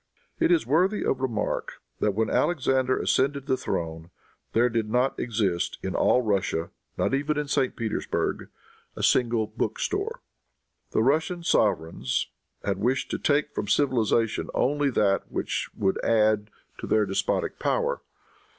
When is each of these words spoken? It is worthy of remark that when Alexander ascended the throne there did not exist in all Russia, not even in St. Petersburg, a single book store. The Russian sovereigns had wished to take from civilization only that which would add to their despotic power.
It 0.39 0.51
is 0.51 0.65
worthy 0.65 1.05
of 1.05 1.21
remark 1.21 1.73
that 1.99 2.15
when 2.15 2.27
Alexander 2.27 2.99
ascended 2.99 3.45
the 3.45 3.55
throne 3.55 4.09
there 4.53 4.67
did 4.67 4.89
not 4.89 5.19
exist 5.19 5.77
in 5.83 5.93
all 5.93 6.23
Russia, 6.23 6.71
not 6.97 7.13
even 7.13 7.37
in 7.37 7.47
St. 7.47 7.75
Petersburg, 7.75 8.49
a 8.95 9.03
single 9.03 9.45
book 9.45 9.77
store. 9.77 10.23
The 10.89 11.03
Russian 11.03 11.43
sovereigns 11.43 12.31
had 12.63 12.79
wished 12.79 13.11
to 13.11 13.19
take 13.19 13.53
from 13.53 13.67
civilization 13.67 14.49
only 14.55 14.89
that 14.89 15.31
which 15.31 15.69
would 15.77 16.03
add 16.03 16.49
to 16.79 16.87
their 16.87 17.05
despotic 17.05 17.59
power. 17.59 18.01